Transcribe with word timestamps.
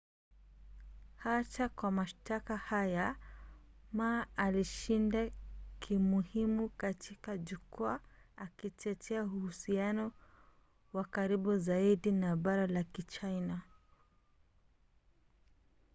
hata 1.15 1.69
kwa 1.69 1.91
mashtaka 1.91 2.57
haya 2.57 3.15
ma 3.93 4.27
alishinda 4.37 5.29
kimuhimu 5.79 6.69
katika 6.69 7.37
jukwaa 7.37 7.99
akitetea 8.37 9.23
uhusiano 9.23 10.11
wa 10.93 11.03
karibu 11.03 11.57
zaidi 11.57 12.11
na 12.11 12.35
bara 12.35 12.67
la 12.67 12.83
kichina 12.83 13.61